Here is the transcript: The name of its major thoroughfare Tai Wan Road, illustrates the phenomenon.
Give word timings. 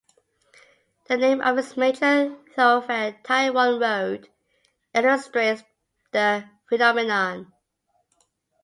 The 1.09 1.15
name 1.17 1.41
of 1.41 1.59
its 1.59 1.77
major 1.77 2.35
thoroughfare 2.55 3.19
Tai 3.23 3.51
Wan 3.51 3.79
Road, 3.79 4.29
illustrates 4.95 5.61
the 6.11 6.49
phenomenon. 6.67 7.53